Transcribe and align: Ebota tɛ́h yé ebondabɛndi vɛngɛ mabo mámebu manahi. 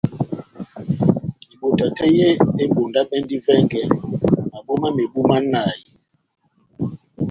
Ebota 1.53 1.85
tɛ́h 1.97 2.11
yé 2.17 2.27
ebondabɛndi 2.63 3.35
vɛngɛ 3.45 3.81
mabo 4.51 4.73
mámebu 4.81 5.19
manahi. 5.29 5.81